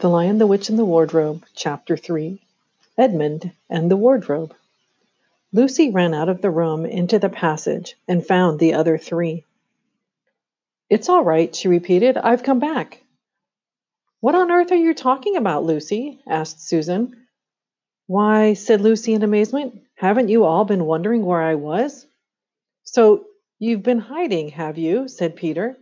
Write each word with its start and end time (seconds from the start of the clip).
The 0.00 0.08
Lion, 0.08 0.38
the 0.38 0.46
Witch, 0.46 0.68
and 0.68 0.78
the 0.78 0.84
Wardrobe, 0.84 1.44
Chapter 1.56 1.96
3 1.96 2.40
Edmund 2.96 3.50
and 3.68 3.90
the 3.90 3.96
Wardrobe. 3.96 4.54
Lucy 5.52 5.90
ran 5.90 6.14
out 6.14 6.28
of 6.28 6.40
the 6.40 6.52
room 6.52 6.86
into 6.86 7.18
the 7.18 7.28
passage 7.28 7.96
and 8.06 8.24
found 8.24 8.60
the 8.60 8.74
other 8.74 8.96
three. 8.96 9.42
It's 10.88 11.08
all 11.08 11.24
right, 11.24 11.52
she 11.52 11.66
repeated. 11.66 12.16
I've 12.16 12.44
come 12.44 12.60
back. 12.60 13.02
What 14.20 14.36
on 14.36 14.52
earth 14.52 14.70
are 14.70 14.76
you 14.76 14.94
talking 14.94 15.34
about, 15.34 15.64
Lucy? 15.64 16.20
asked 16.28 16.60
Susan. 16.68 17.26
Why, 18.06 18.54
said 18.54 18.80
Lucy 18.80 19.14
in 19.14 19.24
amazement, 19.24 19.82
haven't 19.96 20.28
you 20.28 20.44
all 20.44 20.64
been 20.64 20.86
wondering 20.86 21.26
where 21.26 21.42
I 21.42 21.56
was? 21.56 22.06
So 22.84 23.24
you've 23.58 23.82
been 23.82 23.98
hiding, 23.98 24.50
have 24.50 24.78
you? 24.78 25.08
said 25.08 25.34
Peter. 25.34 25.76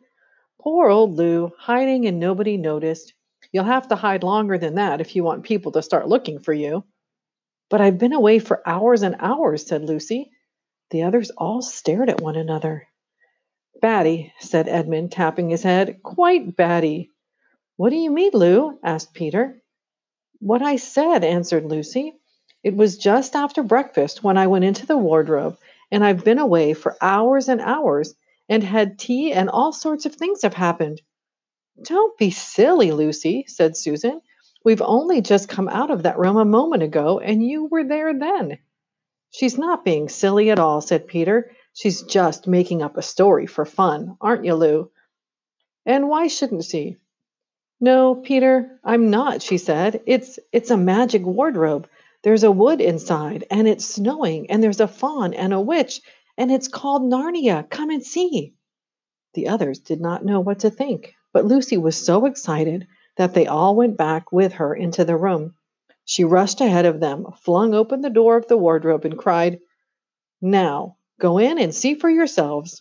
Poor 0.59 0.89
old 0.89 1.13
Lou, 1.17 1.53
hiding 1.59 2.07
and 2.07 2.19
nobody 2.19 2.57
noticed. 2.57 3.13
You'll 3.57 3.65
have 3.65 3.89
to 3.89 3.97
hide 3.97 4.23
longer 4.23 4.59
than 4.59 4.75
that 4.75 5.01
if 5.01 5.17
you 5.17 5.25
want 5.25 5.45
people 5.45 5.73
to 5.73 5.83
start 5.83 6.07
looking 6.07 6.41
for 6.41 6.53
you. 6.53 6.85
But 7.71 7.81
I've 7.81 7.97
been 7.97 8.13
away 8.13 8.39
for 8.39 8.61
hours 8.69 9.03
and 9.03 9.17
hours, 9.19 9.67
said 9.67 9.83
Lucy. 9.83 10.31
The 10.91 11.05
others 11.05 11.31
all 11.31 11.63
stared 11.63 12.11
at 12.11 12.21
one 12.21 12.37
another. 12.37 12.87
Batty, 13.81 14.35
said 14.41 14.69
Edmund, 14.69 15.11
tapping 15.11 15.49
his 15.49 15.63
head. 15.63 16.03
Quite 16.03 16.55
batty. 16.55 17.13
What 17.79 17.89
do 17.89 17.97
you 17.97 18.11
mean, 18.11 18.33
Lou? 18.35 18.79
asked 18.83 19.15
Peter. 19.15 19.63
What 20.39 20.61
I 20.61 20.77
said, 20.77 21.25
answered 21.25 21.65
Lucy. 21.65 22.13
It 22.63 22.77
was 22.77 22.99
just 22.99 23.35
after 23.35 23.63
breakfast 23.63 24.23
when 24.23 24.37
I 24.37 24.49
went 24.49 24.67
into 24.67 24.85
the 24.85 24.99
wardrobe, 24.99 25.57
and 25.91 26.05
I've 26.05 26.25
been 26.25 26.39
away 26.39 26.75
for 26.75 26.99
hours 27.01 27.49
and 27.49 27.63
hours, 27.63 28.15
and 28.51 28.63
had 28.63 28.99
tea, 28.99 29.33
and 29.33 29.49
all 29.49 29.73
sorts 29.73 30.05
of 30.05 30.15
things 30.15 30.43
have 30.43 30.53
happened. 30.53 31.01
Don't 31.83 32.17
be 32.17 32.31
silly, 32.31 32.93
Lucy, 32.93 33.45
said 33.49 33.77
Susan. 33.77 34.21
We've 34.65 34.83
only 34.83 35.21
just 35.21 35.49
come 35.49 35.69
out 35.69 35.91
of 35.91 36.05
that 36.05 36.19
room 36.19 36.37
a 36.37 36.45
moment 36.45 36.83
ago, 36.83 37.19
and 37.19 37.47
you 37.47 37.67
were 37.67 37.85
there 37.85 38.19
then. 38.19 38.59
She's 39.31 39.59
not 39.59 39.85
being 39.85 40.09
silly 40.09 40.51
at 40.51 40.59
all, 40.59 40.81
said 40.81 41.07
Peter. 41.07 41.53
She's 41.75 42.03
just 42.03 42.47
making 42.47 42.83
up 42.83 42.97
a 42.97 43.03
story 43.03 43.47
for 43.47 43.65
fun, 43.67 44.17
aren't 44.21 44.45
you, 44.47 44.55
Lou? 44.55 44.91
And 45.85 46.09
why 46.09 46.29
shouldn't 46.29 46.65
she? 46.65 46.97
No, 47.81 48.15
Peter, 48.15 48.81
I'm 48.83 49.11
not, 49.11 49.43
she 49.43 49.59
said. 49.59 50.01
It's 50.07 50.39
it's 50.53 50.71
a 50.71 50.79
magic 50.79 51.27
wardrobe. 51.27 51.89
There's 52.23 52.45
a 52.45 52.51
wood 52.51 52.81
inside, 52.81 53.45
and 53.51 53.69
it's 53.69 53.85
snowing, 53.85 54.51
and 54.51 54.63
there's 54.63 54.81
a 54.81 54.89
faun 54.89 55.35
and 55.35 55.53
a 55.53 55.61
witch, 55.61 56.01
and 56.39 56.51
it's 56.51 56.69
called 56.69 57.03
Narnia. 57.03 57.69
Come 57.69 57.91
and 57.91 58.03
see. 58.03 58.55
The 59.35 59.49
others 59.49 59.81
did 59.81 60.01
not 60.01 60.25
know 60.25 60.41
what 60.41 60.61
to 60.61 60.71
think. 60.71 61.16
But 61.37 61.45
Lucy 61.45 61.77
was 61.77 62.03
so 62.03 62.25
excited 62.25 62.87
that 63.19 63.35
they 63.35 63.47
all 63.47 63.77
went 63.77 63.99
back 63.99 64.33
with 64.33 64.55
her 64.55 64.75
into 64.75 65.05
the 65.05 65.19
room. 65.19 65.55
She 66.07 66.25
rushed 66.25 66.63
ahead 66.63 66.87
of 66.87 66.99
them, 66.99 67.27
flung 67.43 67.75
open 67.75 68.01
the 68.01 68.09
door 68.09 68.39
of 68.39 68.47
the 68.47 68.57
wardrobe, 68.57 69.05
and 69.05 69.19
cried, 69.19 69.61
Now, 70.41 70.97
go 71.21 71.37
in 71.37 71.59
and 71.59 71.75
see 71.75 71.95
for 71.95 72.09
yourselves. 72.09 72.81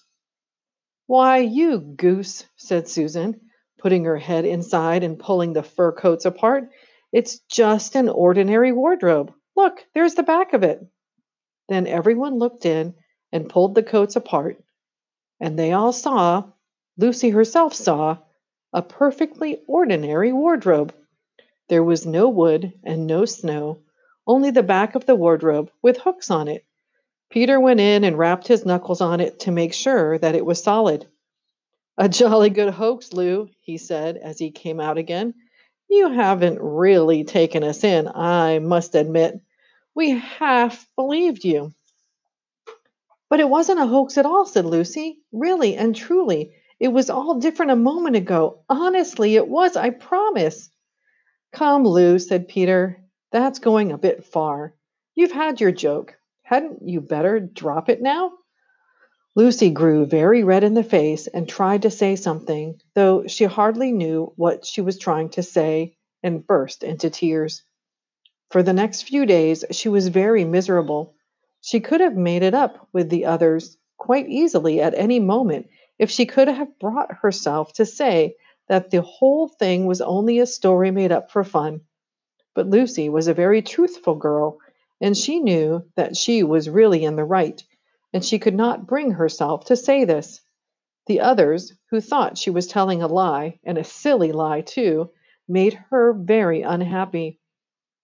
Why, 1.06 1.40
you 1.40 1.80
goose, 1.80 2.46
said 2.56 2.88
Susan, 2.88 3.42
putting 3.78 4.06
her 4.06 4.16
head 4.16 4.46
inside 4.46 5.04
and 5.04 5.20
pulling 5.20 5.52
the 5.52 5.62
fur 5.62 5.92
coats 5.92 6.24
apart. 6.24 6.70
It's 7.12 7.40
just 7.50 7.94
an 7.98 8.08
ordinary 8.08 8.72
wardrobe. 8.72 9.34
Look, 9.58 9.86
there's 9.94 10.16
the 10.16 10.24
back 10.24 10.54
of 10.54 10.64
it. 10.64 10.80
Then 11.68 11.88
everyone 11.88 12.40
looked 12.40 12.66
in 12.66 12.94
and 13.34 13.50
pulled 13.50 13.76
the 13.76 13.84
coats 13.84 14.16
apart, 14.16 14.64
and 15.42 15.60
they 15.60 15.74
all 15.74 15.92
saw, 15.92 16.46
Lucy 16.98 17.32
herself 17.32 17.74
saw, 17.74 18.20
a 18.74 18.82
perfectly 18.82 19.62
ordinary 19.68 20.34
wardrobe. 20.34 20.94
There 21.70 21.84
was 21.84 22.06
no 22.06 22.30
wood 22.30 22.74
and 22.84 23.08
no 23.08 23.26
snow, 23.26 23.80
only 24.28 24.52
the 24.52 24.64
back 24.64 24.96
of 24.96 25.06
the 25.06 25.16
wardrobe 25.16 25.72
with 25.82 25.98
hooks 25.98 26.30
on 26.30 26.48
it. 26.48 26.66
Peter 27.30 27.60
went 27.60 27.80
in 27.80 28.04
and 28.04 28.18
rapped 28.18 28.48
his 28.48 28.66
knuckles 28.66 29.02
on 29.02 29.20
it 29.20 29.40
to 29.42 29.52
make 29.52 29.74
sure 29.74 30.18
that 30.18 30.36
it 30.36 30.46
was 30.46 30.62
solid. 30.62 31.08
A 31.98 32.10
jolly 32.10 32.50
good 32.50 32.74
hoax, 32.74 33.14
Lou, 33.14 33.50
he 33.62 33.78
said 33.78 34.18
as 34.18 34.38
he 34.38 34.52
came 34.52 34.80
out 34.80 34.98
again. 34.98 35.34
You 35.90 36.12
haven't 36.12 36.60
really 36.62 37.24
taken 37.24 37.64
us 37.64 37.84
in, 37.84 38.08
I 38.08 38.60
must 38.60 38.96
admit. 38.96 39.40
We 39.94 40.12
half 40.12 40.88
believed 40.96 41.46
you. 41.46 41.74
But 43.30 43.40
it 43.40 43.50
wasn't 43.50 43.80
a 43.80 43.88
hoax 43.88 44.18
at 44.18 44.26
all, 44.26 44.46
said 44.46 44.66
Lucy. 44.66 45.20
Really 45.32 45.76
and 45.76 45.96
truly. 45.96 46.54
It 46.80 46.90
was 46.90 47.10
all 47.10 47.40
different 47.40 47.72
a 47.72 47.78
moment 47.78 48.16
ago. 48.16 48.60
Honestly, 48.70 49.36
it 49.36 49.48
was, 49.48 49.78
I 49.78 49.92
promise. 49.92 50.70
Come, 51.54 51.84
Lou, 51.86 52.20
said 52.20 52.48
Peter. 52.50 53.02
That's 53.32 53.60
going 53.60 53.92
a 53.92 53.98
bit 53.98 54.26
far. 54.26 54.76
You've 55.16 55.32
had 55.32 55.62
your 55.62 55.72
joke. 55.72 56.16
Hadn't 56.44 56.88
you 56.88 57.00
better 57.02 57.40
drop 57.40 57.90
it 57.90 58.02
now? 58.02 58.34
Lucy 59.36 59.70
grew 59.70 60.06
very 60.06 60.44
red 60.44 60.64
in 60.64 60.74
the 60.74 60.84
face 60.84 61.28
and 61.28 61.48
tried 61.48 61.82
to 61.82 61.90
say 61.90 62.16
something, 62.16 62.80
though 62.94 63.26
she 63.28 63.46
hardly 63.46 63.92
knew 63.92 64.32
what 64.36 64.66
she 64.66 64.82
was 64.82 64.98
trying 64.98 65.30
to 65.30 65.44
say, 65.44 65.96
and 66.24 66.46
burst 66.46 66.84
into 66.84 67.10
tears. 67.10 67.64
For 68.52 68.64
the 68.64 68.74
next 68.74 69.04
few 69.04 69.26
days, 69.26 69.66
she 69.72 69.90
was 69.90 70.08
very 70.08 70.46
miserable. 70.46 71.16
She 71.62 71.80
could 71.80 72.02
have 72.02 72.16
made 72.16 72.44
it 72.44 72.54
up 72.54 72.88
with 72.94 73.10
the 73.10 73.26
others 73.26 73.78
quite 73.98 74.30
easily 74.30 74.82
at 74.82 74.94
any 74.94 75.20
moment 75.20 75.68
if 75.98 76.10
she 76.10 76.26
could 76.26 76.48
have 76.48 76.78
brought 76.80 77.12
herself 77.12 77.74
to 77.74 77.86
say 77.86 78.36
that 78.68 78.90
the 78.90 79.02
whole 79.02 79.48
thing 79.48 79.86
was 79.86 80.02
only 80.02 80.40
a 80.40 80.46
story 80.46 80.92
made 80.92 81.12
up 81.12 81.32
for 81.32 81.44
fun. 81.44 81.82
But 82.54 82.70
Lucy 82.70 83.10
was 83.10 83.28
a 83.28 83.34
very 83.34 83.62
truthful 83.62 84.16
girl, 84.16 84.58
and 85.00 85.16
she 85.16 85.40
knew 85.40 85.84
that 85.96 86.18
she 86.18 86.44
was 86.44 86.70
really 86.70 87.04
in 87.04 87.16
the 87.16 87.24
right, 87.24 87.64
and 88.14 88.24
she 88.24 88.40
could 88.40 88.56
not 88.56 88.88
bring 88.88 89.12
herself 89.12 89.66
to 89.66 89.76
say 89.76 90.06
this. 90.06 90.42
The 91.08 91.20
others, 91.20 91.74
who 91.92 92.02
thought 92.02 92.38
she 92.38 92.50
was 92.50 92.66
telling 92.68 93.04
a 93.04 93.08
lie, 93.08 93.60
and 93.64 93.78
a 93.78 93.84
silly 93.84 94.32
lie 94.32 94.62
too, 94.62 95.12
made 95.48 95.74
her 95.90 96.14
very 96.14 96.62
unhappy. 96.62 97.40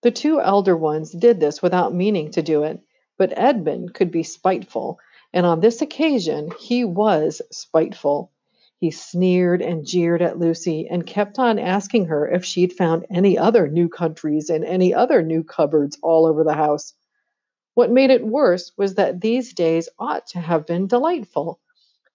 The 0.03 0.11
two 0.11 0.39
elder 0.39 0.77
ones 0.77 1.11
did 1.11 1.39
this 1.39 1.61
without 1.61 1.95
meaning 1.95 2.31
to 2.31 2.41
do 2.41 2.63
it, 2.63 2.79
but 3.17 3.33
Edmund 3.35 3.93
could 3.93 4.11
be 4.11 4.23
spiteful, 4.23 4.99
and 5.33 5.45
on 5.45 5.59
this 5.59 5.81
occasion 5.81 6.49
he 6.59 6.83
was 6.83 7.41
spiteful. 7.51 8.31
He 8.79 8.91
sneered 8.91 9.61
and 9.61 9.85
jeered 9.85 10.21
at 10.21 10.39
Lucy 10.39 10.87
and 10.89 11.05
kept 11.05 11.37
on 11.37 11.59
asking 11.59 12.05
her 12.05 12.27
if 12.27 12.43
she'd 12.43 12.73
found 12.73 13.05
any 13.11 13.37
other 13.37 13.67
new 13.67 13.87
countries 13.87 14.49
and 14.49 14.65
any 14.65 14.93
other 14.93 15.21
new 15.21 15.43
cupboards 15.43 15.97
all 16.01 16.25
over 16.25 16.43
the 16.43 16.55
house. 16.55 16.93
What 17.75 17.91
made 17.91 18.09
it 18.09 18.25
worse 18.25 18.71
was 18.77 18.95
that 18.95 19.21
these 19.21 19.53
days 19.53 19.87
ought 19.99 20.25
to 20.27 20.39
have 20.39 20.65
been 20.65 20.87
delightful. 20.87 21.59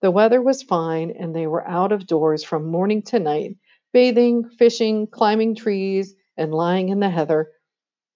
The 0.02 0.10
weather 0.10 0.42
was 0.42 0.62
fine, 0.62 1.12
and 1.12 1.34
they 1.34 1.46
were 1.46 1.66
out 1.66 1.92
of 1.92 2.06
doors 2.06 2.44
from 2.44 2.70
morning 2.70 3.00
to 3.02 3.18
night, 3.18 3.56
bathing, 3.92 4.44
fishing, 4.58 5.06
climbing 5.06 5.54
trees, 5.54 6.14
and 6.36 6.52
lying 6.52 6.90
in 6.90 7.00
the 7.00 7.08
heather. 7.08 7.50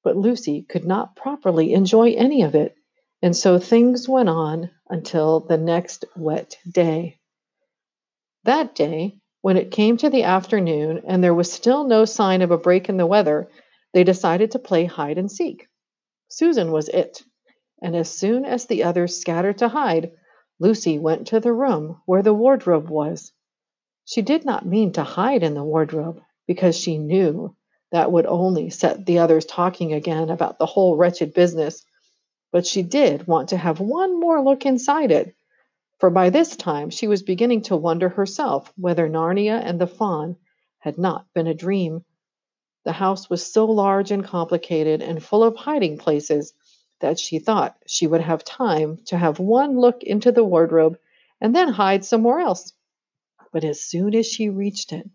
But 0.03 0.17
Lucy 0.17 0.62
could 0.62 0.84
not 0.84 1.17
properly 1.17 1.72
enjoy 1.72 2.11
any 2.12 2.43
of 2.43 2.55
it. 2.55 2.75
And 3.22 3.36
so 3.36 3.58
things 3.58 4.08
went 4.08 4.28
on 4.28 4.70
until 4.88 5.41
the 5.41 5.58
next 5.58 6.04
wet 6.16 6.56
day. 6.70 7.19
That 8.44 8.75
day, 8.75 9.19
when 9.42 9.56
it 9.58 9.70
came 9.70 9.98
to 9.98 10.08
the 10.08 10.22
afternoon 10.22 11.03
and 11.06 11.22
there 11.22 11.34
was 11.34 11.53
still 11.53 11.84
no 11.84 12.04
sign 12.06 12.41
of 12.41 12.50
a 12.50 12.58
break 12.58 12.88
in 12.88 12.97
the 12.97 13.06
weather, 13.06 13.50
they 13.92 14.04
decided 14.04 14.53
to 14.53 14.58
play 14.58 14.86
hide 14.86 15.19
and 15.19 15.31
seek. 15.31 15.66
Susan 16.28 16.72
was 16.72 16.88
it, 16.88 17.22
and 17.82 17.94
as 17.94 18.08
soon 18.10 18.44
as 18.44 18.66
the 18.66 18.84
others 18.84 19.19
scattered 19.19 19.58
to 19.58 19.69
hide, 19.69 20.12
Lucy 20.58 20.98
went 20.98 21.26
to 21.26 21.41
the 21.41 21.52
room 21.52 22.00
where 22.06 22.22
the 22.22 22.34
wardrobe 22.34 22.88
was. 22.88 23.32
She 24.04 24.22
did 24.22 24.44
not 24.44 24.66
mean 24.66 24.92
to 24.92 25.02
hide 25.02 25.42
in 25.42 25.54
the 25.54 25.64
wardrobe 25.64 26.20
because 26.47 26.76
she 26.76 26.98
knew 26.98 27.55
that 27.93 28.12
would 28.12 28.26
only 28.26 28.70
set 28.70 29.05
the 29.05 29.19
others 29.19 29.44
talking 29.44 29.93
again 29.93 30.31
about 30.31 30.58
the 30.58 30.66
whole 30.66 30.96
wretched 30.96 31.34
business 31.34 31.84
but 32.52 32.67
she 32.67 32.82
did 32.82 33.26
want 33.26 33.49
to 33.49 33.56
have 33.56 33.81
one 33.81 34.19
more 34.19 34.43
look 34.43 34.67
inside 34.67 35.11
it, 35.11 35.35
for 35.99 36.11
by 36.11 36.31
this 36.31 36.56
time 36.56 36.91
she 36.91 37.06
was 37.06 37.23
beginning 37.23 37.62
to 37.62 37.76
wonder 37.76 38.08
herself 38.08 38.73
whether 38.76 39.08
Narnia 39.08 39.61
and 39.62 39.81
the 39.81 39.87
faun 39.87 40.37
had 40.79 40.99
not 40.99 41.26
been 41.35 41.47
a 41.47 41.55
dream. 41.55 42.05
The 42.85 42.93
house 42.93 43.31
was 43.31 43.52
so 43.52 43.67
large 43.67 44.11
and 44.11 44.25
complicated 44.25 45.02
and 45.02 45.23
full 45.23 45.44
of 45.44 45.56
hiding 45.56 45.99
places 45.99 46.52
that 47.00 47.19
she 47.19 47.38
thought 47.38 47.76
she 47.87 48.06
would 48.06 48.20
have 48.23 48.43
time 48.44 48.99
to 49.06 49.17
have 49.17 49.38
one 49.38 49.79
look 49.79 50.02
into 50.02 50.32
the 50.32 50.44
wardrobe 50.44 50.99
and 51.41 51.55
then 51.55 51.69
hide 51.69 52.05
somewhere 52.05 52.41
else. 52.41 52.73
But 53.52 53.64
as 53.64 53.81
soon 53.81 54.14
as 54.14 54.26
she 54.26 54.49
reached 54.49 54.93
it, 54.93 55.08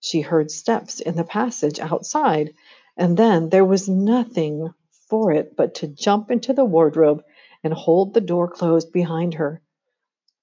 she 0.00 0.20
heard 0.20 0.50
steps 0.50 1.00
in 1.00 1.16
the 1.16 1.24
passage 1.24 1.80
outside, 1.80 2.54
and 2.96 3.16
then 3.16 3.48
there 3.48 3.64
was 3.64 3.88
nothing 3.88 4.72
for 5.08 5.32
it 5.32 5.56
but 5.56 5.74
to 5.76 5.88
jump 5.88 6.30
into 6.30 6.52
the 6.52 6.64
wardrobe 6.64 7.22
and 7.64 7.72
hold 7.72 8.14
the 8.14 8.20
door 8.20 8.48
closed 8.48 8.92
behind 8.92 9.34
her. 9.34 9.62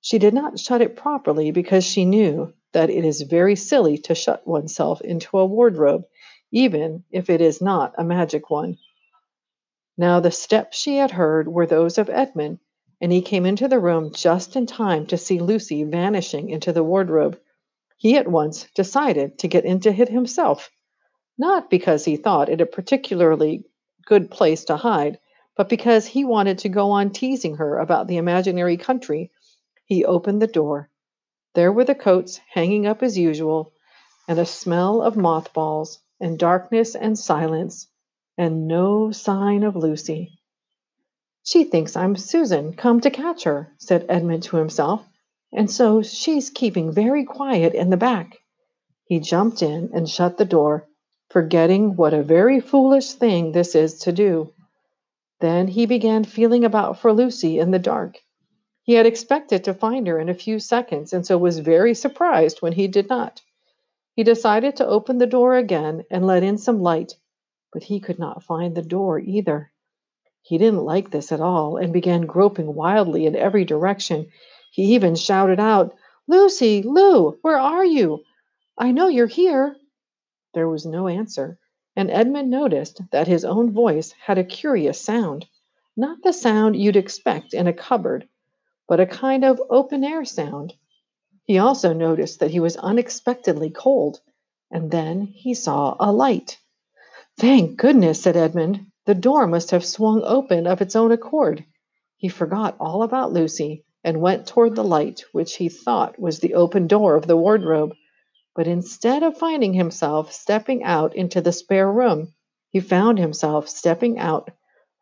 She 0.02 0.20
did 0.20 0.34
not 0.34 0.60
shut 0.60 0.82
it 0.82 0.96
properly 0.96 1.52
because 1.52 1.84
she 1.84 2.06
knew 2.06 2.54
that 2.74 2.90
it 2.90 3.06
is 3.06 3.22
very 3.22 3.56
silly 3.56 3.98
to 4.00 4.14
shut 4.14 4.46
oneself 4.46 5.02
into 5.02 5.38
a 5.38 5.46
wardrobe, 5.46 6.06
even 6.52 7.04
if 7.10 7.30
it 7.30 7.42
is 7.42 7.62
not 7.62 7.94
a 7.98 8.04
magic 8.04 8.50
one. 8.50 8.78
Now 9.98 10.20
the 10.20 10.32
steps 10.32 10.78
she 10.78 10.98
had 10.98 11.12
heard 11.12 11.48
were 11.48 11.66
those 11.66 11.98
of 11.98 12.10
Edmund, 12.10 12.60
and 13.00 13.12
he 13.12 13.22
came 13.22 13.46
into 13.46 13.68
the 13.68 13.80
room 13.80 14.12
just 14.14 14.56
in 14.56 14.66
time 14.66 15.06
to 15.08 15.18
see 15.18 15.40
Lucy 15.40 15.84
vanishing 15.84 16.50
into 16.50 16.74
the 16.74 16.84
wardrobe. 16.84 17.40
He 17.98 18.18
at 18.18 18.28
once 18.28 18.68
decided 18.76 19.40
to 19.40 19.48
get 19.48 19.64
into 19.64 19.90
it 19.90 20.10
himself, 20.10 20.70
not 21.38 21.70
because 21.70 22.04
he 22.04 22.18
thought 22.18 22.50
it 22.50 22.62
a 22.62 22.66
particularly 22.66 23.64
good 24.06 24.32
place 24.32 24.66
to 24.66 24.78
hide, 24.78 25.20
but 25.58 25.70
because 25.70 26.06
he 26.06 26.24
wanted 26.24 26.60
to 26.60 26.70
go 26.70 26.92
on 26.92 27.10
teasing 27.10 27.56
her 27.58 27.80
about 27.80 28.08
the 28.08 28.18
imaginary 28.18 28.78
country. 28.78 29.32
He 29.86 30.06
opened 30.06 30.42
the 30.42 30.48
door. 30.48 30.90
There 31.54 31.72
were 31.72 31.86
the 31.86 31.96
coats 31.96 32.40
hanging 32.54 32.86
up 32.86 33.04
as 33.04 33.18
usual, 33.18 33.74
and 34.28 34.40
a 34.40 34.46
smell 34.46 35.02
of 35.02 35.16
mothballs, 35.16 36.00
and 36.20 36.40
darkness 36.40 36.96
and 36.96 37.18
silence, 37.18 37.88
and 38.38 38.68
no 38.68 39.12
sign 39.12 39.64
of 39.64 39.76
Lucy. 39.76 40.40
She 41.44 41.64
thinks 41.64 41.96
I'm 41.96 42.16
Susan, 42.16 42.74
come 42.74 43.02
to 43.02 43.12
catch 43.12 43.44
her, 43.44 43.74
said 43.78 44.06
Edmund 44.10 44.44
to 44.44 44.58
himself, 44.58 45.06
and 45.54 45.70
so 45.70 46.02
she's 46.02 46.50
keeping 46.50 46.92
very 46.92 47.24
quiet 47.24 47.74
in 47.74 47.90
the 47.90 47.98
back. 47.98 48.38
He 49.06 49.20
jumped 49.20 49.62
in 49.62 49.92
and 49.94 50.10
shut 50.10 50.38
the 50.38 50.46
door, 50.46 50.88
forgetting 51.36 51.98
what 51.98 52.14
a 52.14 52.24
very 52.24 52.62
foolish 52.62 53.12
thing 53.12 53.52
this 53.52 53.76
is 53.76 54.00
to 54.00 54.14
do. 54.14 54.54
Then 55.42 55.68
he 55.68 55.86
began 55.86 56.24
feeling 56.24 56.64
about 56.64 56.98
for 56.98 57.12
Lucy 57.12 57.60
in 57.60 57.72
the 57.72 57.78
dark. 57.78 58.20
He 58.84 58.94
had 58.94 59.06
expected 59.06 59.66
to 59.66 59.74
find 59.74 60.08
her 60.08 60.18
in 60.18 60.30
a 60.30 60.34
few 60.34 60.62
seconds, 60.62 61.12
and 61.12 61.28
so 61.28 61.38
was 61.38 61.60
very 61.60 61.94
surprised 61.94 62.62
when 62.62 62.72
he 62.72 62.88
did 62.88 63.10
not. 63.10 63.42
He 64.16 64.24
decided 64.24 64.78
to 64.78 64.88
open 64.88 65.18
the 65.18 65.28
door 65.28 65.58
again 65.58 66.06
and 66.10 66.26
let 66.26 66.42
in 66.42 66.58
some 66.58 66.82
light, 66.82 67.16
but 67.74 67.84
he 67.84 68.00
could 68.00 68.18
not 68.18 68.44
find 68.44 68.74
the 68.74 68.82
door 68.82 69.20
either. 69.20 69.74
He 70.42 70.58
didn't 70.58 70.86
like 70.86 71.12
this 71.12 71.34
at 71.34 71.42
all 71.42 71.76
and 71.76 71.92
began 71.92 72.22
groping 72.22 72.74
wildly 72.74 73.26
in 73.26 73.36
every 73.36 73.66
direction. 73.66 74.28
He 74.72 74.96
even 74.96 75.16
shouted 75.16 75.60
out, 75.60 75.98
Lucy, 76.30 76.82
Lou, 76.82 77.32
where 77.42 77.60
are 77.60 77.84
you? 77.84 78.24
I 78.78 78.94
know 78.94 79.10
you're 79.10 79.28
here. 79.28 79.76
There 80.56 80.70
was 80.70 80.86
no 80.86 81.10
answer, 81.10 81.60
and 81.98 82.10
Edmund 82.10 82.50
noticed 82.50 83.02
that 83.12 83.28
his 83.28 83.44
own 83.44 83.74
voice 83.74 84.14
had 84.14 84.38
a 84.38 84.44
curious 84.46 85.02
sound. 85.02 85.46
Not 85.98 86.24
the 86.24 86.32
sound 86.32 86.78
you'd 86.78 86.96
expect 86.96 87.54
in 87.54 87.68
a 87.68 87.74
cupboard, 87.74 88.30
but 88.88 89.02
a 89.02 89.06
kind 89.06 89.44
of 89.44 89.62
open 89.70 90.06
air 90.06 90.24
sound. 90.24 90.74
He 91.44 91.58
also 91.58 91.92
noticed 91.92 92.40
that 92.40 92.52
he 92.52 92.62
was 92.62 92.78
unexpectedly 92.78 93.70
cold, 93.70 94.22
and 94.72 94.92
then 94.92 95.24
he 95.24 95.54
saw 95.54 95.98
a 96.00 96.14
light. 96.14 96.58
Thank 97.38 97.76
goodness, 97.76 98.22
said 98.22 98.38
Edmund. 98.38 98.80
The 99.06 99.14
door 99.14 99.48
must 99.48 99.72
have 99.72 99.84
swung 99.84 100.24
open 100.24 100.68
of 100.68 100.82
its 100.82 100.96
own 100.96 101.12
accord. 101.12 101.66
He 102.16 102.30
forgot 102.30 102.78
all 102.80 103.04
about 103.04 103.34
Lucy 103.34 103.84
and 104.06 104.22
went 104.22 104.48
toward 104.48 104.76
the 104.76 104.86
light, 104.86 105.26
which 105.34 105.58
he 105.58 105.68
thought 105.68 106.18
was 106.18 106.40
the 106.40 106.54
open 106.54 106.88
door 106.88 107.16
of 107.16 107.28
the 107.28 107.36
wardrobe. 107.36 107.92
But 108.56 108.68
instead 108.68 109.22
of 109.22 109.38
finding 109.38 109.74
himself 109.74 110.32
stepping 110.32 110.84
out 110.84 111.14
into 111.14 111.42
the 111.42 111.52
spare 111.52 111.92
room, 111.92 112.34
he 112.70 112.80
found 112.80 113.20
himself 113.20 113.68
stepping 113.68 114.18
out 114.18 114.50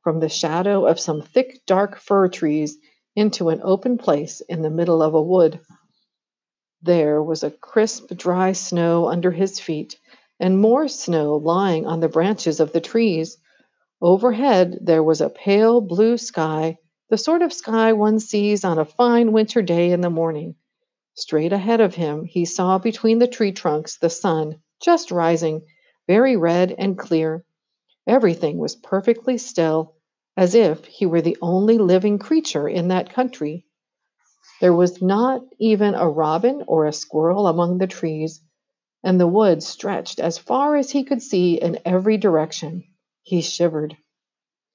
from 0.03 0.19
the 0.19 0.29
shadow 0.29 0.87
of 0.87 0.99
some 0.99 1.21
thick, 1.21 1.63
dark 1.67 1.97
fir 1.99 2.27
trees 2.29 2.77
into 3.15 3.49
an 3.49 3.61
open 3.63 3.99
place 3.99 4.41
in 4.41 4.63
the 4.63 4.71
middle 4.71 5.03
of 5.03 5.13
a 5.13 5.21
wood. 5.21 5.59
There 6.81 7.21
was 7.21 7.43
a 7.43 7.51
crisp, 7.51 8.09
dry 8.17 8.53
snow 8.53 9.07
under 9.07 9.31
his 9.31 9.59
feet, 9.59 9.99
and 10.39 10.59
more 10.59 10.87
snow 10.87 11.35
lying 11.35 11.85
on 11.85 11.99
the 11.99 12.09
branches 12.09 12.59
of 12.59 12.73
the 12.73 12.81
trees. 12.81 13.37
Overhead, 14.01 14.79
there 14.81 15.03
was 15.03 15.21
a 15.21 15.29
pale 15.29 15.79
blue 15.79 16.17
sky, 16.17 16.77
the 17.09 17.17
sort 17.17 17.43
of 17.43 17.53
sky 17.53 17.93
one 17.93 18.19
sees 18.19 18.65
on 18.65 18.79
a 18.79 18.85
fine 18.85 19.31
winter 19.31 19.61
day 19.61 19.91
in 19.91 20.01
the 20.01 20.09
morning. 20.09 20.55
Straight 21.15 21.53
ahead 21.53 21.79
of 21.79 21.95
him, 21.95 22.25
he 22.25 22.43
saw 22.43 22.79
between 22.79 23.19
the 23.19 23.27
tree 23.27 23.51
trunks 23.51 23.97
the 23.97 24.09
sun, 24.09 24.61
just 24.81 25.11
rising, 25.11 25.61
very 26.07 26.35
red 26.35 26.73
and 26.77 26.97
clear. 26.97 27.45
Everything 28.07 28.57
was 28.57 28.75
perfectly 28.75 29.37
still, 29.37 29.93
as 30.35 30.55
if 30.55 30.85
he 30.85 31.05
were 31.05 31.21
the 31.21 31.37
only 31.41 31.77
living 31.77 32.17
creature 32.17 32.67
in 32.67 32.87
that 32.87 33.11
country. 33.13 33.65
There 34.59 34.73
was 34.73 35.01
not 35.01 35.41
even 35.59 35.93
a 35.93 36.09
robin 36.09 36.63
or 36.67 36.85
a 36.85 36.93
squirrel 36.93 37.45
among 37.47 37.77
the 37.77 37.87
trees, 37.87 38.41
and 39.03 39.19
the 39.19 39.27
woods 39.27 39.67
stretched 39.67 40.19
as 40.19 40.37
far 40.39 40.75
as 40.75 40.89
he 40.89 41.03
could 41.03 41.21
see 41.21 41.61
in 41.61 41.79
every 41.85 42.17
direction. 42.17 42.83
He 43.21 43.41
shivered. 43.41 43.95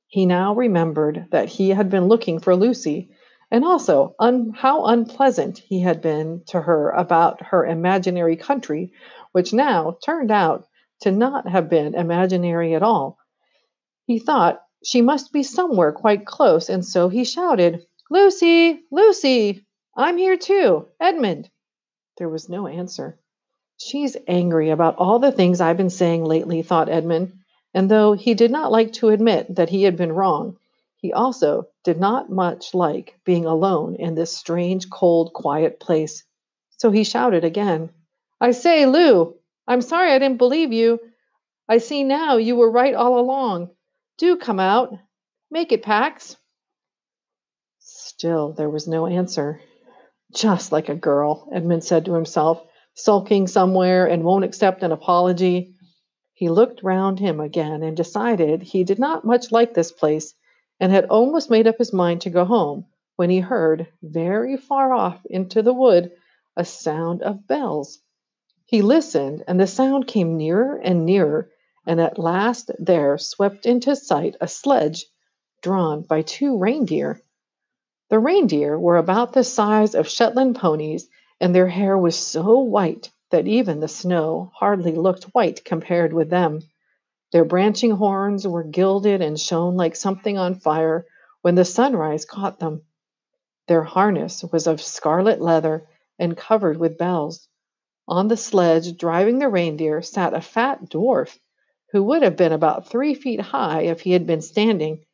He 0.07 0.25
now 0.25 0.55
remembered 0.55 1.27
that 1.33 1.49
he 1.49 1.71
had 1.71 1.91
been 1.91 2.07
looking 2.07 2.39
for 2.39 2.55
Lucy, 2.55 3.11
and 3.51 3.65
also 3.65 4.15
un- 4.19 4.53
how 4.55 4.87
unpleasant 4.87 5.59
he 5.59 5.81
had 5.81 6.01
been 6.03 6.43
to 6.47 6.61
her 6.61 6.91
about 6.91 7.43
her 7.43 7.67
imaginary 7.67 8.37
country, 8.37 8.93
which 9.33 9.53
now 9.53 9.97
turned 10.05 10.31
out 10.31 10.67
to 11.01 11.11
not 11.11 11.49
have 11.49 11.69
been 11.69 11.95
imaginary 11.95 12.75
at 12.75 12.83
all. 12.83 13.19
He 14.07 14.19
thought 14.19 14.63
she 14.85 15.03
must 15.03 15.33
be 15.33 15.43
somewhere 15.43 15.93
quite 15.93 16.27
close, 16.27 16.69
and 16.69 16.85
so 16.85 17.09
he 17.09 17.25
shouted, 17.25 17.87
Lucy, 18.11 18.81
Lucy, 18.91 19.67
I'm 19.97 20.17
here 20.17 20.37
too, 20.37 20.87
Edmund. 21.01 21.51
There 22.19 22.29
was 22.29 22.49
no 22.49 22.67
answer. 22.67 23.19
She's 23.77 24.17
angry 24.27 24.71
about 24.71 24.97
all 24.97 25.19
the 25.19 25.33
things 25.33 25.61
I've 25.61 25.77
been 25.77 25.91
saying 25.91 26.25
lately, 26.25 26.63
thought 26.63 26.89
Edmund, 26.89 27.33
and 27.75 27.91
though 27.91 28.13
he 28.13 28.35
did 28.35 28.51
not 28.51 28.73
like 28.73 28.93
to 28.95 29.11
admit 29.11 29.55
that 29.57 29.69
he 29.69 29.85
had 29.85 29.97
been 29.97 30.13
wrong, 30.13 30.57
he 31.01 31.13
also 31.13 31.69
did 31.85 32.01
not 32.01 32.29
much 32.29 32.75
like 32.75 33.21
being 33.25 33.47
alone 33.47 33.95
in 33.95 34.17
this 34.17 34.37
strange, 34.37 34.91
cold, 34.91 35.33
quiet 35.33 35.79
place. 35.79 36.25
So 36.71 36.91
he 36.91 37.05
shouted 37.05 37.45
again, 37.45 37.91
I 38.41 38.51
say, 38.51 38.85
Lou, 38.85 39.37
I'm 39.67 39.81
sorry 39.81 40.11
I 40.11 40.19
didn't 40.19 40.39
believe 40.39 40.73
you. 40.73 40.99
I 41.69 41.79
see 41.79 42.03
now 42.03 42.37
you 42.37 42.57
were 42.57 42.71
right 42.71 42.95
all 42.95 43.21
along. 43.21 43.71
Do 44.19 44.37
come 44.37 44.59
out. 44.59 44.93
Make 45.53 45.71
it, 45.71 45.85
Pax. 45.85 46.37
Still, 47.79 48.53
there 48.53 48.71
was 48.71 48.89
no 48.89 49.07
answer. 49.07 49.61
Just 50.35 50.73
like 50.73 50.89
a 50.89 50.97
girl, 50.97 51.49
Edmund 51.53 51.85
said 51.85 52.07
to 52.07 52.15
himself 52.15 52.61
sulking 52.95 53.47
somewhere 53.47 54.07
and 54.07 54.25
won't 54.25 54.45
accept 54.45 54.83
an 54.83 54.91
apology. 54.91 55.77
He 56.35 56.49
looked 56.49 56.83
round 56.83 57.21
him 57.21 57.39
again 57.39 57.85
and 57.85 57.97
decided 57.97 58.63
he 58.63 58.83
did 58.83 58.99
not 58.99 59.25
much 59.25 59.53
like 59.53 59.75
this 59.75 59.93
place 59.93 60.35
and 60.81 60.93
had 60.93 61.05
almost 61.07 61.51
made 61.51 61.67
up 61.67 61.79
his 61.79 61.93
mind 61.93 62.21
to 62.21 62.31
go 62.31 62.45
home 62.45 62.87
when 63.17 63.31
he 63.31 63.41
heard, 63.41 63.87
very 64.03 64.57
far 64.57 64.93
off 64.93 65.25
into 65.27 65.63
the 65.63 65.73
wood, 65.73 66.13
a 66.57 66.65
sound 66.65 67.23
of 67.23 67.47
bells. 67.47 67.99
He 68.67 68.83
listened, 68.83 69.45
and 69.49 69.59
the 69.59 69.67
sound 69.67 70.07
came 70.07 70.37
nearer 70.37 70.77
and 70.77 71.05
nearer, 71.05 71.51
and 71.87 72.01
at 72.01 72.19
last 72.19 72.71
there 72.79 73.19
swept 73.19 73.67
into 73.67 73.97
sight 73.97 74.37
a 74.41 74.47
sledge 74.47 75.07
drawn 75.63 76.03
by 76.03 76.23
two 76.23 76.59
reindeer. 76.59 77.21
The 78.11 78.19
reindeer 78.19 78.79
were 78.79 78.97
about 78.97 79.33
the 79.33 79.45
size 79.45 79.95
of 79.95 80.09
Shetland 80.09 80.57
ponies 80.57 81.09
and 81.41 81.55
their 81.55 81.69
hair 81.69 81.97
was 81.97 82.17
so 82.17 82.59
white 82.59 83.11
that 83.31 83.47
even 83.47 83.81
the 83.81 83.89
snow 83.89 84.51
hardly 84.55 84.93
looked 84.93 85.25
white 85.35 85.65
compared 85.65 86.13
with 86.13 86.31
them. 86.31 86.61
Their 87.31 87.45
branching 87.45 87.91
horns 87.91 88.47
were 88.47 88.65
gilded 88.65 89.21
and 89.21 89.39
shone 89.39 89.77
like 89.77 89.95
something 89.97 90.39
on 90.39 90.55
fire 90.55 91.07
when 91.43 91.57
the 91.57 91.65
sunrise 91.65 92.25
caught 92.25 92.59
them. 92.59 92.83
Their 93.67 93.83
harness 93.83 94.43
was 94.51 94.67
of 94.67 94.81
scarlet 94.81 95.41
leather 95.41 95.87
and 96.19 96.37
covered 96.37 96.79
with 96.79 96.97
bells. 96.97 97.47
On 98.09 98.29
the 98.29 98.37
sledge, 98.37 98.97
driving 98.97 99.39
the 99.39 99.49
reindeer, 99.51 100.01
sat 100.01 100.33
a 100.33 100.41
fat 100.41 100.89
dwarf 100.89 101.39
who 101.93 102.03
would 102.05 102.23
have 102.23 102.37
been 102.37 102.53
about 102.53 102.89
three 102.89 103.13
feet 103.15 103.41
high 103.41 103.83
if 103.83 104.01
he 104.01 104.13
had 104.13 104.27
been 104.27 104.41
standing. 104.41 105.05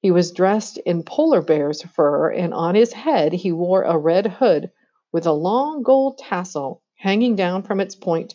He 0.00 0.10
was 0.10 0.32
dressed 0.32 0.78
in 0.78 1.04
polar 1.04 1.40
bear's 1.40 1.82
fur, 1.82 2.30
and 2.32 2.52
on 2.52 2.74
his 2.74 2.92
head 2.92 3.32
he 3.32 3.52
wore 3.52 3.82
a 3.84 3.96
red 3.96 4.26
hood 4.26 4.72
with 5.12 5.26
a 5.26 5.32
long 5.32 5.84
gold 5.84 6.18
tassel 6.18 6.82
hanging 6.96 7.36
down 7.36 7.62
from 7.62 7.78
its 7.80 7.94
point. 7.94 8.34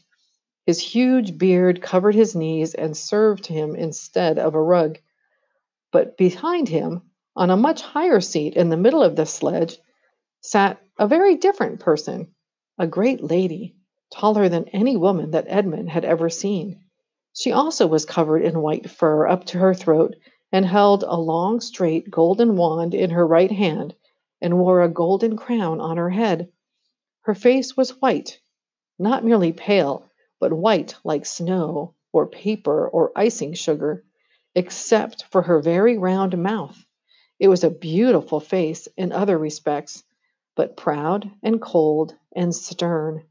His 0.65 0.79
huge 0.79 1.37
beard 1.37 1.79
covered 1.79 2.15
his 2.15 2.35
knees 2.35 2.73
and 2.73 2.97
served 2.97 3.45
him 3.45 3.75
instead 3.75 4.39
of 4.39 4.55
a 4.55 4.61
rug. 4.61 4.97
But 5.91 6.17
behind 6.17 6.69
him, 6.69 7.03
on 7.35 7.51
a 7.51 7.55
much 7.55 7.83
higher 7.83 8.19
seat 8.19 8.55
in 8.55 8.69
the 8.69 8.77
middle 8.77 9.03
of 9.03 9.15
the 9.15 9.27
sledge, 9.27 9.77
sat 10.41 10.81
a 10.97 11.07
very 11.07 11.35
different 11.35 11.79
person, 11.81 12.33
a 12.79 12.87
great 12.87 13.23
lady, 13.23 13.75
taller 14.11 14.49
than 14.49 14.67
any 14.69 14.97
woman 14.97 15.29
that 15.31 15.45
Edmund 15.47 15.91
had 15.91 16.03
ever 16.03 16.31
seen. 16.31 16.83
She 17.33 17.51
also 17.51 17.85
was 17.85 18.03
covered 18.03 18.41
in 18.41 18.63
white 18.63 18.89
fur 18.89 19.27
up 19.27 19.45
to 19.45 19.59
her 19.59 19.75
throat 19.75 20.15
and 20.51 20.65
held 20.65 21.03
a 21.03 21.15
long, 21.15 21.61
straight 21.61 22.09
golden 22.09 22.57
wand 22.57 22.95
in 22.95 23.11
her 23.11 23.27
right 23.27 23.51
hand 23.51 23.93
and 24.41 24.57
wore 24.57 24.81
a 24.81 24.89
golden 24.89 25.37
crown 25.37 25.79
on 25.79 25.97
her 25.97 26.09
head. 26.09 26.51
Her 27.21 27.35
face 27.35 27.77
was 27.77 28.01
white, 28.01 28.39
not 28.97 29.23
merely 29.23 29.51
pale, 29.53 30.09
but 30.45 30.53
white 30.53 30.93
like 31.03 31.25
snow, 31.25 31.95
or 32.13 32.27
paper 32.27 32.87
or 32.87 33.11
icing 33.15 33.51
sugar, 33.55 34.03
except 34.53 35.23
for 35.31 35.41
her 35.41 35.59
very 35.59 35.97
round 35.97 36.37
mouth. 36.37 36.85
It 37.39 37.47
was 37.47 37.63
a 37.63 37.71
beautiful 37.71 38.39
face 38.39 38.87
in 38.95 39.11
other 39.11 39.39
respects, 39.39 40.03
but 40.55 40.77
proud 40.77 41.31
and 41.41 41.59
cold 41.59 42.13
and 42.35 42.53
stern. 42.53 43.23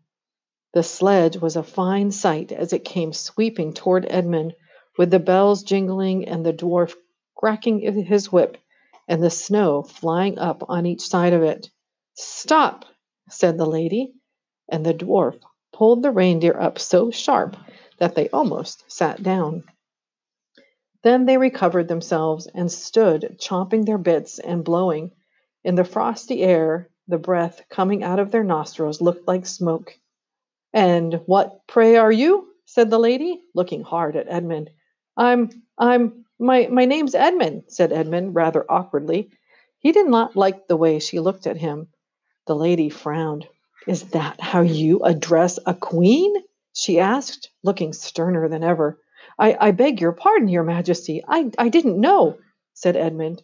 The 0.73 0.83
sledge 0.83 1.37
was 1.37 1.55
a 1.55 1.63
fine 1.63 2.11
sight 2.11 2.51
as 2.51 2.73
it 2.73 2.85
came 2.85 3.13
sweeping 3.13 3.75
toward 3.75 4.07
Edmund, 4.11 4.57
with 4.99 5.13
the 5.13 5.21
bells 5.21 5.63
jingling 5.63 6.27
and 6.27 6.45
the 6.45 6.53
dwarf 6.53 6.97
cracking 7.37 7.79
his 7.79 8.33
whip 8.33 8.57
and 9.07 9.23
the 9.23 9.31
snow 9.31 9.85
flying 9.85 10.37
up 10.37 10.65
on 10.69 10.85
each 10.85 11.03
side 11.03 11.33
of 11.33 11.45
it. 11.45 11.71
Stop, 12.15 12.85
said 13.31 13.57
the 13.57 13.67
lady, 13.67 14.15
and 14.69 14.85
the 14.85 14.95
dwarf 14.95 15.39
pulled 15.75 16.03
the 16.05 16.11
reindeer 16.11 16.59
up 16.59 16.79
so 16.79 17.11
sharp 17.11 17.57
that 17.99 18.15
they 18.15 18.29
almost 18.31 18.91
sat 18.91 19.23
down. 19.23 19.65
Then 21.03 21.27
they 21.27 21.37
recovered 21.37 21.89
themselves 21.89 22.47
and 22.47 22.71
stood 22.71 23.37
chomping 23.39 23.85
their 23.85 23.99
bits 23.99 24.39
and 24.39 24.65
blowing. 24.65 25.11
In 25.65 25.75
the 25.75 25.85
frosty 25.85 26.43
air, 26.43 26.89
the 27.09 27.19
breath 27.19 27.61
coming 27.69 28.05
out 28.05 28.21
of 28.21 28.31
their 28.31 28.45
nostrils 28.45 29.01
looked 29.01 29.27
like 29.27 29.47
smoke. 29.47 29.99
And 30.73 31.21
what, 31.27 31.67
pray, 31.67 31.97
are 31.97 32.13
you? 32.13 32.49
said 32.67 32.89
the 32.89 32.99
lady, 32.99 33.43
looking 33.55 33.83
hard 33.83 34.17
at 34.17 34.29
Edmund. 34.29 34.71
I'm, 35.17 35.51
I'm, 35.77 36.25
my, 36.39 36.69
my 36.71 36.85
name's 36.85 37.15
Edmund, 37.15 37.65
said 37.67 37.93
Edmund 37.93 38.35
rather 38.35 38.65
awkwardly. 38.71 39.31
He 39.81 39.93
did 39.93 40.07
not 40.07 40.37
like 40.37 40.67
the 40.67 40.77
way 40.77 41.01
she 41.01 41.21
looked 41.21 41.47
at 41.47 41.59
him. 41.59 41.89
The 42.47 42.57
lady 42.57 42.89
frowned. 42.89 43.47
Is 43.87 44.05
that 44.11 44.41
how 44.41 44.63
you 44.63 45.01
address 45.01 45.59
a 45.67 45.75
queen? 45.75 46.35
she 46.73 46.99
asked, 46.99 47.51
looking 47.63 47.93
sterner 47.93 48.49
than 48.49 48.65
ever. 48.65 48.99
I, 49.39 49.57
I 49.61 49.71
beg 49.73 50.01
your 50.01 50.13
pardon, 50.13 50.49
your 50.49 50.65
majesty. 50.65 51.23
I, 51.27 51.51
I 51.59 51.69
didn't 51.69 52.01
know, 52.01 52.39
said 52.73 52.97
Edmund. 52.97 53.43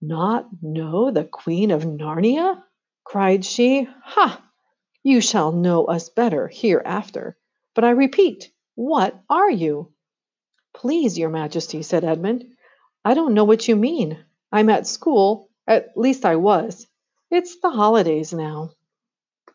Not 0.00 0.48
know 0.62 1.10
the 1.10 1.24
Queen 1.24 1.70
of 1.70 1.84
Narnia? 1.84 2.62
cried 3.04 3.44
she. 3.44 3.88
Ha! 4.04 4.42
You 5.02 5.20
shall 5.20 5.52
know 5.52 5.84
us 5.86 6.08
better 6.08 6.48
hereafter. 6.48 7.36
But 7.74 7.84
I 7.84 7.90
repeat, 7.90 8.52
what 8.74 9.20
are 9.28 9.50
you? 9.50 9.92
Please, 10.74 11.18
your 11.18 11.30
majesty, 11.30 11.82
said 11.82 12.04
Edmund. 12.04 12.44
I 13.04 13.14
don't 13.14 13.34
know 13.34 13.44
what 13.44 13.66
you 13.66 13.76
mean. 13.76 14.24
I'm 14.52 14.70
at 14.70 14.86
school. 14.86 15.50
At 15.66 15.96
least 15.96 16.24
I 16.24 16.36
was. 16.36 16.86
It's 17.30 17.60
the 17.60 17.70
holidays 17.70 18.32
now. 18.32 18.70